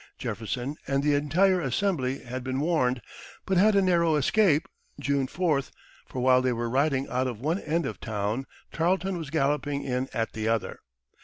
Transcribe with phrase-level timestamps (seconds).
[0.17, 3.03] Jefferson and the entire Assembly had been warned,
[3.45, 4.67] but had a narrow escape
[4.99, 5.69] (June 4th),
[6.07, 10.09] for while they were riding out of one end of town Tarleton was galloping in
[10.11, 10.79] at the other.